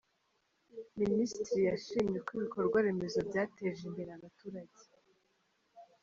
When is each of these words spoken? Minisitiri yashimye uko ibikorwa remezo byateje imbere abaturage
Minisitiri 0.99 1.61
yashimye 1.69 2.15
uko 2.19 2.31
ibikorwa 2.37 2.77
remezo 2.85 3.19
byateje 3.29 3.81
imbere 3.89 4.09
abaturage 4.17 4.81